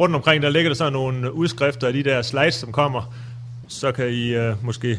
[0.00, 3.14] rundt omkring, der ligger der så nogle udskrifter af de der slides, som kommer.
[3.68, 4.98] Så kan I øh, måske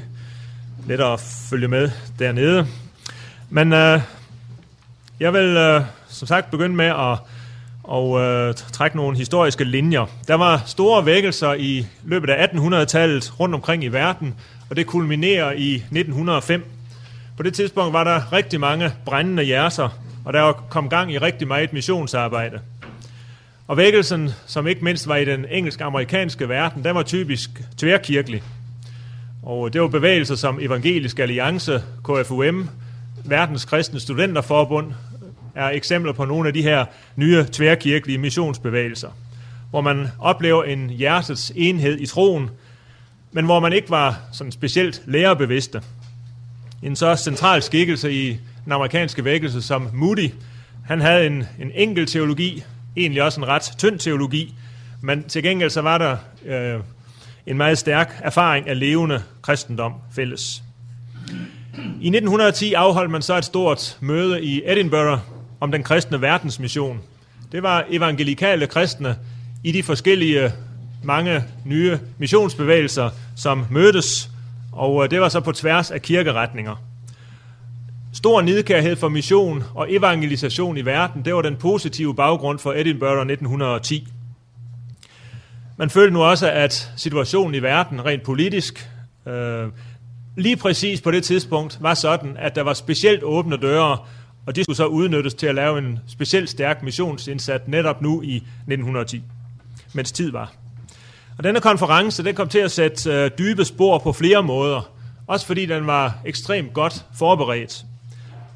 [0.87, 1.17] lettere
[1.49, 2.67] følge med dernede.
[3.49, 4.01] Men øh,
[5.19, 7.17] jeg vil øh, som sagt begynde med at
[7.83, 10.05] og øh, trække nogle historiske linjer.
[10.27, 14.35] Der var store vækkelser i løbet af 1800-tallet rundt omkring i verden,
[14.69, 16.65] og det kulminerer i 1905.
[17.37, 19.89] På det tidspunkt var der rigtig mange brændende jæser,
[20.25, 22.59] og der kom gang i rigtig meget missionsarbejde.
[23.71, 28.43] Og vækkelsen, som ikke mindst var i den engelsk-amerikanske verden, den var typisk tværkirkelig.
[29.43, 32.69] Og det var bevægelser som Evangelisk Alliance, KFUM,
[33.25, 34.91] Verdens Kristne Studenterforbund,
[35.55, 39.09] er eksempler på nogle af de her nye tværkirkelige missionsbevægelser,
[39.69, 42.49] hvor man oplever en hjertets enhed i troen,
[43.31, 45.81] men hvor man ikke var sådan specielt lærerbevidste.
[46.83, 50.29] En så central skikkelse i den amerikanske vækkelse som Moody,
[50.85, 52.63] han havde en, en enkel teologi,
[52.97, 54.53] egentlig også en ret tynd teologi,
[55.01, 56.79] men til gengæld så var der øh,
[57.45, 60.63] en meget stærk erfaring af levende kristendom fælles.
[61.77, 65.19] I 1910 afholdt man så et stort møde i Edinburgh
[65.59, 67.01] om den kristne verdensmission.
[67.51, 69.15] Det var evangelikale kristne
[69.63, 70.51] i de forskellige
[71.03, 74.29] mange nye missionsbevægelser, som mødtes,
[74.71, 76.90] og øh, det var så på tværs af kirkeretninger.
[78.21, 83.21] Stor nidkærhed for mission og evangelisation i verden, det var den positive baggrund for Edinburgh
[83.21, 84.07] 1910.
[85.77, 88.89] Man følte nu også, at situationen i verden rent politisk,
[89.27, 89.67] øh,
[90.37, 93.97] lige præcis på det tidspunkt, var sådan, at der var specielt åbne døre,
[94.45, 98.35] og de skulle så udnyttes til at lave en specielt stærk missionsindsats netop nu i
[98.35, 99.23] 1910,
[99.93, 100.53] mens tid var.
[101.37, 104.91] Og denne konference den kom til at sætte øh, dybe spor på flere måder,
[105.27, 107.85] også fordi den var ekstremt godt forberedt.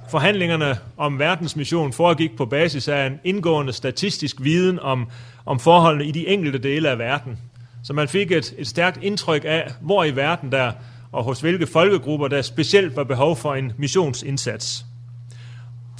[0.10, 5.10] Forhandlingerne om verdensmission foregik på basis af en indgående statistisk viden om,
[5.46, 7.40] om forholdene i de enkelte dele af verden.
[7.84, 10.72] Så man fik et, et stærkt indtryk af, hvor i verden der
[11.12, 14.86] og hos hvilke folkegrupper der specielt var behov for en missionsindsats.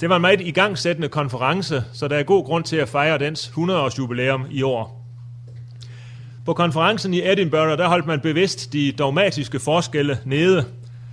[0.00, 3.48] Det var en meget igangsættende konference, så der er god grund til at fejre dens
[3.48, 5.06] 100-års jubilæum i år.
[6.44, 10.64] På konferencen i Edinburgh, der holdt man bevidst de dogmatiske forskelle nede.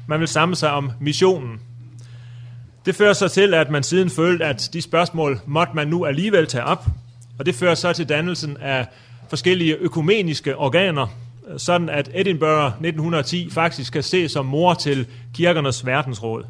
[0.08, 1.60] Man vil samle sig om missionen.
[2.86, 6.48] Det fører så til, at man siden følte, at de spørgsmål måtte man nu alligevel
[6.48, 6.86] tage op,
[7.40, 8.88] og det fører så til dannelsen af
[9.30, 11.08] forskellige økumeniske organer,
[11.58, 16.44] sådan at Edinburgh 1910 faktisk kan ses som mor til kirkernes verdensråd.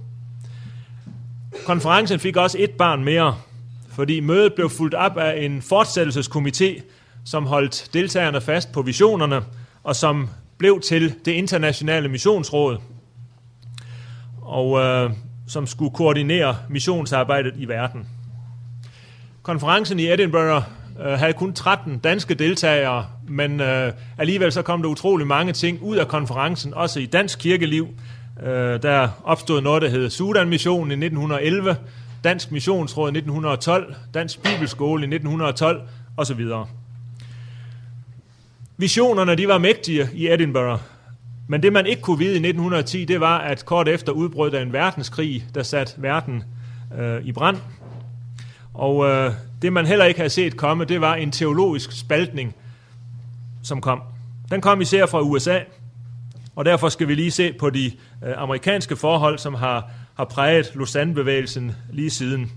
[1.66, 3.38] Konferencen fik også et barn mere,
[3.90, 6.82] fordi mødet blev fuldt op af en fortsættelseskomité,
[7.26, 9.42] som holdt deltagerne fast på visionerne,
[9.84, 12.78] og som blev til det internationale missionsråd,
[14.42, 15.12] og øh,
[15.48, 18.08] som skulle koordinere missionsarbejdet i verden.
[19.44, 20.64] Konferencen i Edinburgh
[21.00, 25.82] øh, havde kun 13 danske deltagere, men øh, alligevel så kom der utrolig mange ting
[25.82, 27.88] ud af konferencen, også i dansk kirkeliv.
[28.44, 31.78] Øh, der opstod noget, der hed Sudan-missionen i 1911,
[32.24, 35.82] Dansk Missionsråd i 1912, Dansk Bibelskole i 1912
[36.18, 36.48] osv.
[38.78, 40.80] Visionerne de var mægtige i Edinburgh,
[41.54, 44.62] men det man ikke kunne vide i 1910, det var, at kort efter udbrød der
[44.62, 46.44] en verdenskrig, der satte verden
[46.98, 47.58] øh, i brand.
[48.74, 49.32] Og øh,
[49.62, 52.56] det man heller ikke havde set komme, det var en teologisk spaltning,
[53.64, 54.02] som kom.
[54.52, 55.60] Den kom især fra USA,
[56.56, 57.92] og derfor skal vi lige se på de
[58.26, 62.52] øh, amerikanske forhold, som har, har præget Lausanne-bevægelsen lige siden.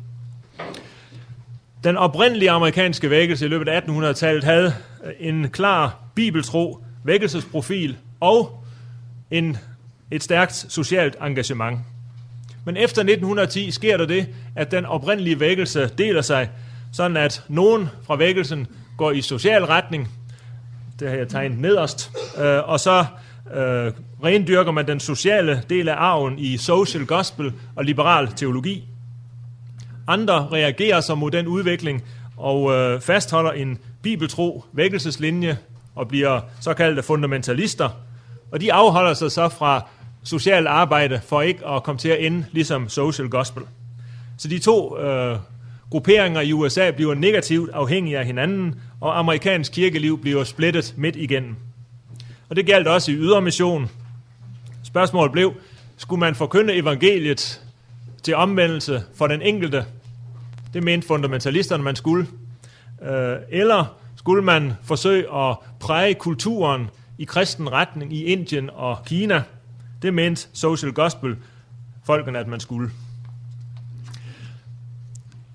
[1.85, 4.75] Den oprindelige amerikanske vækkelse i løbet af 1800-tallet havde
[5.05, 8.63] øh, en klar bibeltro, vækkelsesprofil og
[9.31, 9.57] en,
[10.11, 11.81] et stærkt socialt engagement.
[12.65, 16.51] Men efter 1910 sker der det, at den oprindelige vækkelse deler sig,
[16.93, 18.67] sådan at nogen fra vækkelsen
[18.97, 20.09] går i social retning,
[21.01, 23.05] det har jeg tegnet nederst, øh, og så
[23.55, 23.93] øh,
[24.25, 28.85] rendyrker man den sociale del af arven i social gospel og liberal teologi.
[30.07, 32.05] Andre reagerer så mod den udvikling
[32.37, 35.59] og øh, fastholder en bibeltro vækkelseslinje
[35.95, 37.91] og bliver såkaldte fundamentalister.
[38.53, 39.89] Og de afholder sig så fra
[40.25, 43.63] social arbejde for ikke at komme til at ende ligesom social gospel.
[44.39, 45.39] Så de to øh,
[45.91, 51.57] grupperinger i USA bliver negativt afhængige af hinanden, og amerikansk kirkeliv bliver splittet midt igennem.
[52.49, 53.91] Og det galt også i ydermission.
[54.85, 55.55] Spørgsmålet blev,
[55.97, 57.63] skulle man forkynde evangeliet
[58.23, 59.85] til omvendelse for den enkelte?
[60.75, 62.27] Det mente fundamentalisterne, man skulle.
[63.03, 69.43] Øh, eller skulle man forsøge at præge kulturen i kristen retning i Indien og Kina?
[70.03, 71.37] Det mente social gospel
[72.07, 72.91] folkene, at man skulle.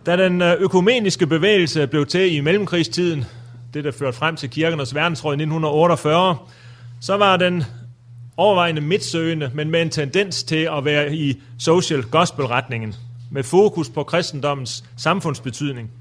[0.06, 3.25] Da den øh, økumeniske bevægelse blev til i mellemkrigstiden,
[3.74, 6.38] det der førte frem til kirkernes verdensråd i 1948,
[7.02, 7.63] så var den
[8.38, 12.96] overvejende midtsøgende, men med en tendens til at være i social gospel-retningen,
[13.31, 15.92] med fokus på kristendommens samfundsbetydning.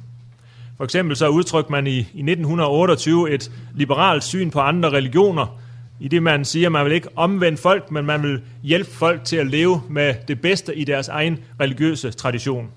[0.81, 5.59] For eksempel så udtrykte man i, i 1928 et liberalt syn på andre religioner,
[6.01, 9.25] i det man siger, at man vil ikke omvende folk, men man vil hjælpe folk
[9.25, 12.69] til at leve med det bedste i deres egen religiøse tradition.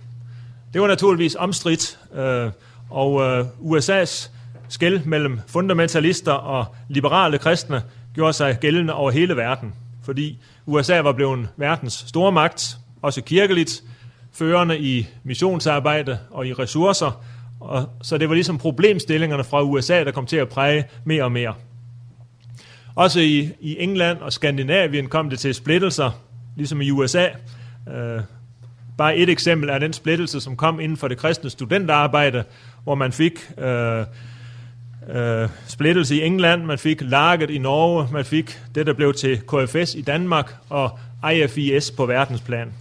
[0.73, 2.51] Det var naturligvis omstridt, øh,
[2.89, 4.31] og øh, USA's
[4.69, 7.83] skæld mellem fundamentalister og liberale kristne
[8.15, 9.73] gjorde sig gældende over hele verden,
[10.06, 13.83] fordi USA var blevet verdens store magt, også kirkeligt,
[14.33, 17.23] førende i missionsarbejde og i ressourcer,
[17.63, 21.31] og så det var ligesom problemstillingerne fra USA, der kom til at præge mere og
[21.31, 21.54] mere.
[22.95, 26.12] Også i, i England og Skandinavien kom det til splittelser,
[26.56, 27.27] ligesom i USA.
[27.94, 28.21] Øh,
[28.98, 32.44] bare et eksempel er den splittelse, som kom inden for det kristne studentarbejde,
[32.83, 34.06] hvor man fik øh,
[35.09, 39.42] øh, splittelse i England, man fik laget i Norge, man fik det, der blev til
[39.42, 41.00] KFS i Danmark og
[41.33, 42.74] IFIS på verdensplan.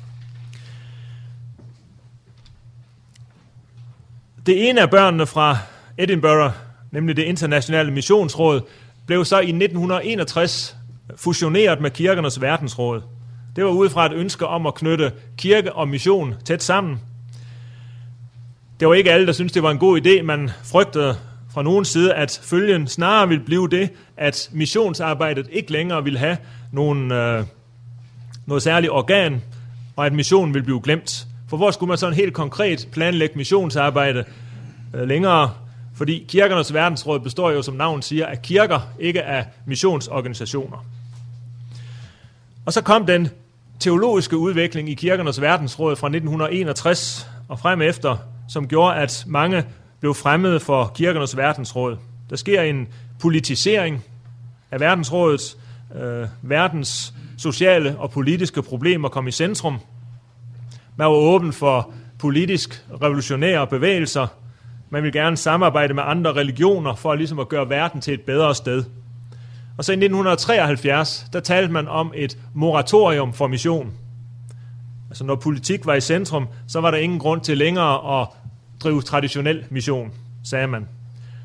[4.46, 5.58] Det ene af børnene fra
[5.98, 6.52] Edinburgh,
[6.90, 8.60] nemlig det internationale missionsråd,
[9.06, 10.76] blev så i 1961
[11.16, 13.02] fusioneret med kirkernes verdensråd.
[13.56, 17.00] Det var ud fra et ønske om at knytte kirke og mission tæt sammen.
[18.80, 20.22] Det var ikke alle, der syntes, det var en god idé.
[20.22, 21.16] Man frygtede
[21.54, 26.36] fra nogen side, at følgen snarere ville blive det, at missionsarbejdet ikke længere ville have
[26.72, 27.44] nogen, øh,
[28.46, 29.42] noget særligt organ,
[29.96, 31.26] og at missionen ville blive glemt.
[31.52, 34.25] For hvor skulle man sådan helt konkret planlægge missionsarbejde
[34.94, 35.50] øh, længere?
[35.94, 40.84] Fordi kirkernes verdensråd består jo, som navnet siger, af kirker, ikke af missionsorganisationer.
[42.66, 43.28] Og så kom den
[43.81, 48.16] teologiske udvikling i kirkernes verdensråd fra 1961 og frem efter,
[48.49, 49.64] som gjorde, at mange
[50.00, 51.96] blev fremmede for kirkernes verdensråd.
[52.31, 52.88] Der sker en
[53.20, 54.04] politisering
[54.70, 55.56] af verdensrådet.
[55.94, 59.78] Øh, verdens sociale og politiske problemer kom i centrum.
[60.96, 64.26] Man var åben for politisk revolutionære bevægelser.
[64.90, 68.54] Man ville gerne samarbejde med andre religioner for ligesom at gøre verden til et bedre
[68.54, 68.84] sted.
[69.78, 73.92] Og så i 1973, der talte man om et moratorium for mission.
[75.10, 78.28] Altså når politik var i centrum, så var der ingen grund til længere at
[78.82, 80.12] drive traditionel mission,
[80.44, 80.88] sagde man.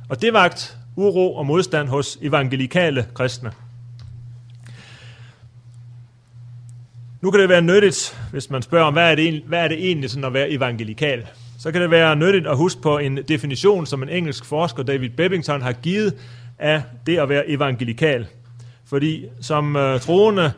[0.09, 3.51] Og det vagt uro og modstand hos evangelikale kristne.
[7.22, 9.78] Nu kan det være nyttigt, hvis man spørger om, hvad er det, hvad er det
[9.86, 11.28] egentlig sådan at være evangelikal?
[11.60, 15.10] Så kan det være nyttigt at huske på en definition, som en engelsk forsker, David
[15.10, 16.14] Bebbington, har givet
[16.60, 18.28] af det at være evangelikal.
[18.86, 20.52] Fordi som øh, troende,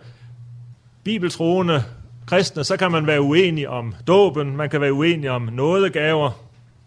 [1.03, 1.83] bibeltroende
[2.27, 6.31] kristne, så kan man være uenig om dåben, man kan være uenig om nådegaver,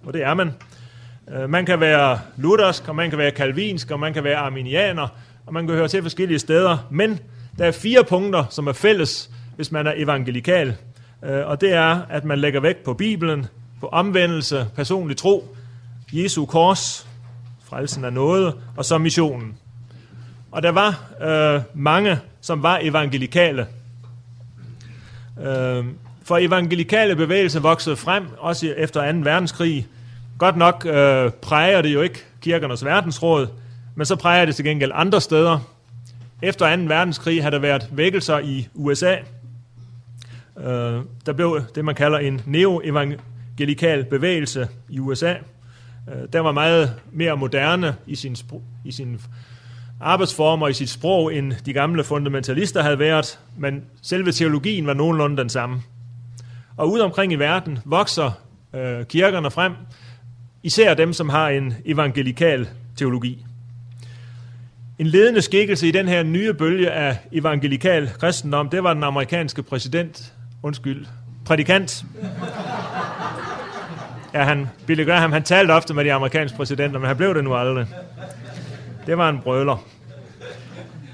[0.06, 0.50] og det er man.
[1.34, 5.08] Øh, man kan være luthersk, og man kan være kalvinsk, og man kan være arminianer,
[5.46, 7.20] og man kan høre til forskellige steder, men
[7.58, 10.76] der er fire punkter, som er fælles hvis man er evangelikal.
[11.24, 13.46] Øh, og det er, at man lægger vægt på Bibelen,
[13.80, 15.56] på omvendelse, personlig tro,
[16.12, 17.06] Jesu kors,
[17.64, 19.56] frelsen af noget, og så missionen.
[20.50, 23.66] Og der var øh, mange, som var evangelikale.
[25.40, 25.84] Øh,
[26.24, 29.18] for evangelikale bevægelser voksede frem, også efter 2.
[29.18, 29.86] verdenskrig.
[30.38, 33.46] Godt nok øh, præger det jo ikke kirkernes verdensråd,
[33.94, 35.58] men så præger det til gengæld andre steder.
[36.42, 36.82] Efter 2.
[36.82, 39.16] verdenskrig har der været vækkelser i USA,
[40.64, 45.34] Øh, der blev det, man kalder en neo-evangelikal bevægelse i USA.
[46.08, 48.36] Øh, der var meget mere moderne i sin,
[48.84, 49.20] i sin
[50.00, 54.94] arbejdsformer og i sit sprog, end de gamle fundamentalister havde været, men selve teologien var
[54.94, 55.82] nogenlunde den samme.
[56.76, 58.30] Og ude omkring i verden vokser
[58.74, 59.72] øh, kirkerne frem,
[60.62, 63.44] især dem, som har en evangelikal teologi.
[64.98, 69.62] En ledende skikkelse i den her nye bølge af evangelikal kristendom, det var den amerikanske
[69.62, 71.06] præsident undskyld,
[71.44, 72.04] prædikant.
[74.34, 77.44] Ja, han, Billy Graham, han talte ofte med de amerikanske præsidenter, men han blev det
[77.44, 77.86] nu aldrig.
[79.06, 79.84] Det var en brøler.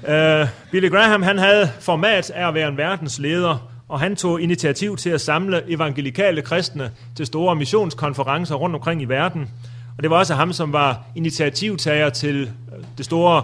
[0.03, 4.97] Uh, Billy Graham, han havde format af at være en verdensleder, og han tog initiativ
[4.97, 9.49] til at samle evangelikale kristne til store missionskonferencer rundt omkring i verden.
[9.97, 13.43] Og det var også ham, som var initiativtager til øh, det store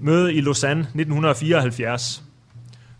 [0.00, 2.22] møde i Lausanne 1974.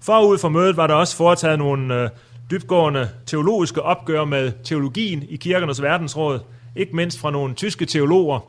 [0.00, 2.10] Forud for mødet var der også foretaget nogle uh,
[2.50, 6.40] dybgående teologiske opgør med teologien i kirkernes verdensråd,
[6.76, 8.40] ikke mindst fra nogle tyske teologer,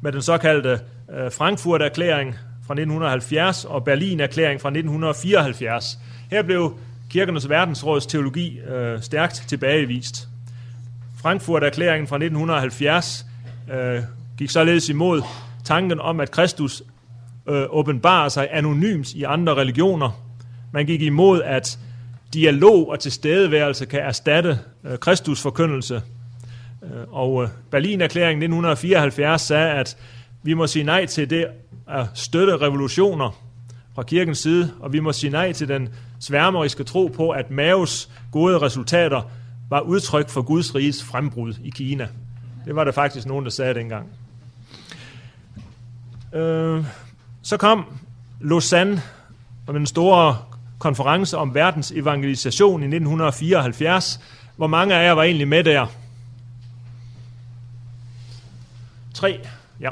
[0.00, 0.80] med den såkaldte
[1.12, 2.34] øh, Frankfurt-erklæring
[2.66, 5.98] fra 1970 og Berlin-erklæring fra 1974.
[6.30, 6.78] Her blev
[7.10, 10.28] kirkernes verdensråds teologi øh, stærkt tilbagevist.
[11.22, 13.26] Frankfurt-erklæringen fra 1970
[13.72, 14.02] øh,
[14.38, 15.22] gik således imod
[15.64, 16.82] tanken om, at Kristus
[17.48, 20.10] øh, åbenbarer sig anonymt i andre religioner.
[20.72, 21.78] Man gik imod, at
[22.32, 26.02] dialog og tilstedeværelse kan erstatte øh, Kristus forkyndelse.
[26.82, 29.96] Øh, og øh, Berlin-erklæringen 1974 sagde, at
[30.42, 31.46] vi må sige nej til det
[31.88, 33.40] at støtte revolutioner
[33.94, 35.88] fra kirkens side, og vi må sige nej til den
[36.20, 39.22] sværmeriske tro på, at Maos gode resultater
[39.70, 42.08] var udtryk for Guds riges frembrud i Kina.
[42.64, 44.06] Det var der faktisk nogen, der sagde dengang.
[46.34, 46.84] Øh,
[47.42, 47.84] så kom
[48.40, 49.02] Lausanne
[49.66, 50.36] og den store
[50.80, 54.20] konference om verdens evangelisation i 1974.
[54.56, 55.86] Hvor mange af jer var egentlig med der?
[59.14, 59.40] Tre,
[59.80, 59.90] ja.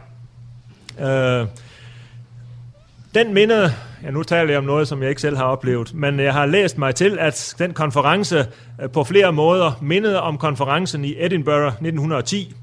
[1.01, 1.47] Øh,
[3.15, 6.21] den mindede, ja nu taler jeg om noget, som jeg ikke selv har oplevet, men
[6.21, 8.47] jeg har læst mig til, at den konference
[8.83, 12.55] øh, på flere måder mindede om konferencen i Edinburgh 1910.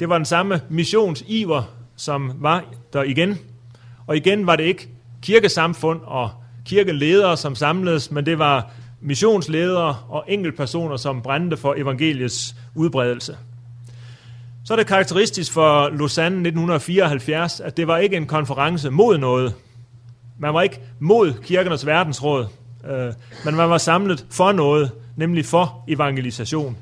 [0.00, 1.62] Det var den samme missionsiver,
[1.96, 3.38] som var der igen.
[4.06, 4.88] Og igen var det ikke
[5.22, 6.30] kirkesamfund og
[6.66, 8.70] kirkeledere, som samledes, men det var
[9.00, 13.36] missionsledere og enkeltpersoner, som brændte for evangeliets udbredelse.
[14.64, 19.54] Så er det karakteristisk for Lausanne 1974, at det var ikke en konference mod noget.
[20.38, 22.46] Man var ikke mod kirkernes verdensråd,
[22.90, 23.12] øh,
[23.44, 26.76] men man var samlet for noget, nemlig for evangelisation.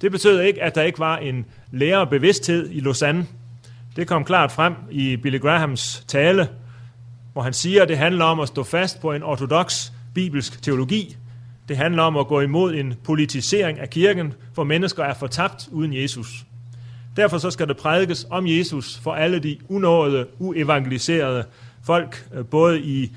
[0.00, 3.26] Det betød ikke, at der ikke var en lærerbevidsthed i Lausanne.
[3.96, 6.48] Det kom klart frem i Billy Grahams tale,
[7.32, 11.16] hvor han siger, at det handler om at stå fast på en ortodox bibelsk teologi.
[11.68, 15.94] Det handler om at gå imod en politisering af kirken, for mennesker er fortabt uden
[15.94, 16.44] Jesus.
[17.16, 21.44] Derfor så skal det prædikes om Jesus for alle de unåede, uevangeliserede
[21.82, 23.12] folk, øh, både i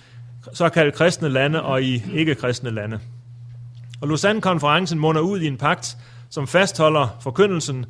[0.54, 3.00] såkaldte kristne lande og i ikke-kristne lande.
[4.02, 5.98] Og Lausanne-konferencen munder ud i en pagt,
[6.30, 7.86] som fastholder forkyndelsen,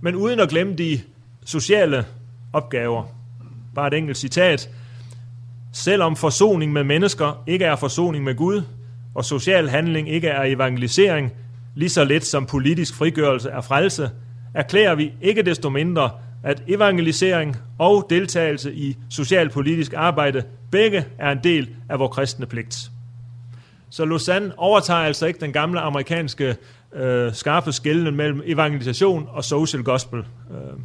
[0.00, 1.00] men uden at glemme de
[1.44, 2.06] sociale
[2.52, 3.04] opgaver.
[3.74, 4.70] Bare et enkelt citat.
[5.76, 8.62] Selvom forsoning med mennesker ikke er forsoning med Gud,
[9.14, 11.32] og social handling ikke er evangelisering,
[11.74, 14.10] lige så lidt som politisk frigørelse er frelse,
[14.54, 16.10] erklærer vi ikke desto mindre,
[16.42, 22.90] at evangelisering og deltagelse i socialpolitisk arbejde begge er en del af vores kristne pligt.
[23.90, 26.56] Så Lausanne overtager altså ikke den gamle amerikanske
[26.94, 30.18] øh, skarpe skældende mellem evangelisation og social gospel.
[30.50, 30.78] Øh,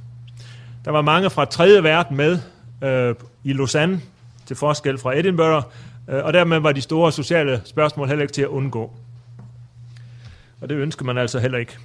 [0.86, 2.40] der var mange fra tredje verden med
[2.84, 4.02] øh, i Lausanne,
[4.52, 5.64] til forskel fra Edinburgh,
[6.10, 8.92] øh, og dermed var de store sociale spørgsmål heller ikke til at undgå.
[10.62, 11.78] Og det ønsker man altså heller ikke.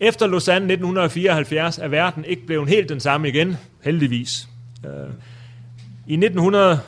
[0.00, 4.48] Efter Lausanne 1974 er verden ikke blevet helt den samme igen, heldigvis.
[4.84, 4.90] Øh,
[6.06, 6.80] I 1900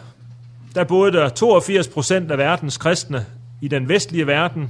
[0.74, 3.26] der boede der 82 procent af verdens kristne
[3.62, 4.62] i den vestlige verden.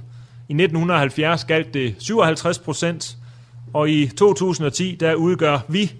[0.48, 3.16] I 1970 galt det 57 procent,
[3.74, 5.92] og i 2010 der udgør vi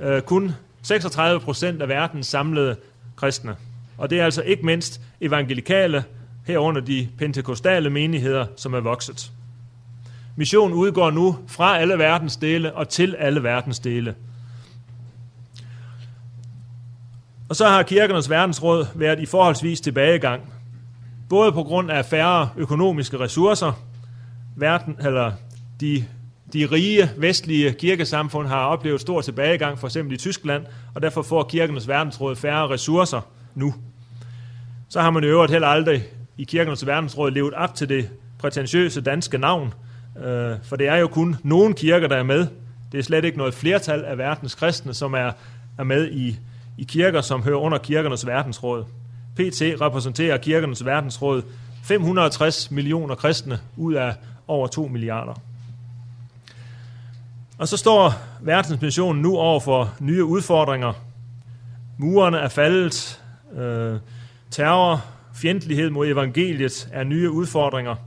[0.00, 2.76] øh, kun 36 procent af verdens samlede
[3.16, 3.56] kristne.
[3.98, 6.04] Og det er altså ikke mindst evangelikale,
[6.46, 9.32] herunder de pentekostale menigheder, som er vokset.
[10.36, 14.14] Missionen udgår nu fra alle verdens dele og til alle verdens dele.
[17.48, 20.42] Og så har kirkernes verdensråd været i forholdsvis tilbagegang.
[21.28, 23.72] Både på grund af færre økonomiske ressourcer,
[24.56, 25.32] verden, eller
[25.80, 26.04] de,
[26.52, 31.42] de rige vestlige kirkesamfund har oplevet stor tilbagegang, for eksempel i Tyskland, og derfor får
[31.42, 33.20] kirkernes verdensråd færre ressourcer
[33.56, 33.74] nu.
[34.88, 36.04] Så har man i øvrigt heller aldrig
[36.38, 39.74] i kirkernes verdensråd levet op til det prætentiøse danske navn,
[40.24, 42.46] Øh, for det er jo kun nogle kirker, der er med.
[42.92, 45.32] Det er slet ikke noget flertal af verdens kristne, som er,
[45.78, 46.38] er med i,
[46.78, 48.84] i kirker, som hører under kirkernes verdensråd.
[49.36, 51.42] PT repræsenterer kirkernes verdensråd
[51.82, 54.14] 560 millioner kristne ud af
[54.48, 55.34] over 2 milliarder.
[57.58, 60.92] Og så står verdensmissionen nu over for nye udfordringer.
[61.98, 63.22] Murerne er faldet,
[63.54, 63.98] øh,
[64.50, 67.94] terror, fjendtlighed mod evangeliet er nye udfordringer–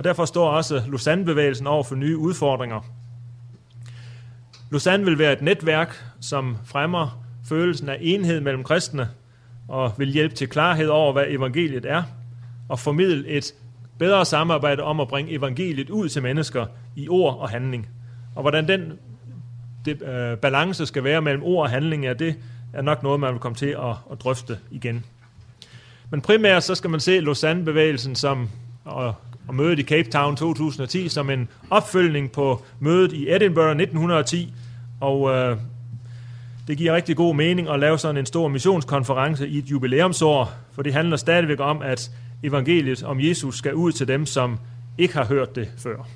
[0.00, 2.80] og derfor står også Lausanne-bevægelsen over for nye udfordringer.
[4.70, 9.08] Lausanne vil være et netværk, som fremmer følelsen af enhed mellem kristne,
[9.68, 12.02] og vil hjælpe til klarhed over, hvad evangeliet er,
[12.68, 13.54] og formidle et
[13.98, 16.66] bedre samarbejde om at bringe evangeliet ud til mennesker
[16.96, 17.88] i ord og handling.
[18.34, 18.92] Og hvordan den
[19.84, 22.36] det, øh, balance skal være mellem ord og handling, er det
[22.72, 25.04] er nok noget, man vil komme til at, at drøfte igen.
[26.10, 28.48] Men primært så skal man se Lausanne-bevægelsen som,
[28.84, 29.14] og
[29.50, 34.54] og mødet i Cape Town 2010 som en opfølgning på mødet i Edinburgh 1910,
[35.00, 35.56] og øh,
[36.68, 40.82] det giver rigtig god mening at lave sådan en stor missionskonference i et jubilæumsår, for
[40.82, 42.10] det handler stadigvæk om, at
[42.42, 44.58] evangeliet om Jesus skal ud til dem, som
[44.98, 46.06] ikke har hørt det før.